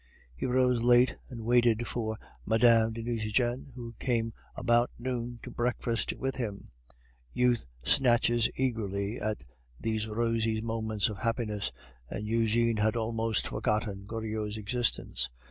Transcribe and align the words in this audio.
He 0.35 0.47
rose 0.47 0.81
late, 0.81 1.15
and 1.29 1.45
waited 1.45 1.87
for 1.87 2.17
Mme. 2.47 2.89
de 2.91 3.03
Nucingen, 3.03 3.71
who 3.75 3.93
came 3.99 4.33
about 4.55 4.89
noon 4.97 5.39
to 5.43 5.51
breakfast 5.51 6.11
with 6.13 6.37
him. 6.37 6.69
Youth 7.35 7.67
snatches 7.83 8.49
eagerly 8.55 9.19
at 9.21 9.43
these 9.79 10.07
rosy 10.07 10.59
moments 10.59 11.07
of 11.07 11.19
happiness, 11.19 11.71
and 12.09 12.25
Eugene 12.25 12.77
had 12.77 12.95
almost 12.95 13.45
forgotten 13.47 14.07
Goriot's 14.07 14.57
existence. 14.57 15.29